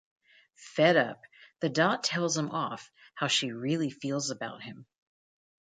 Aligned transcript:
Fed 0.55 0.97
up, 0.97 1.21
the 1.59 1.69
dot 1.69 2.03
tells 2.03 2.35
him 2.35 2.49
off 2.49 2.89
how 3.13 3.27
she 3.27 3.51
really 3.51 3.91
feels 3.91 4.31
about 4.31 4.63
him. 4.63 4.87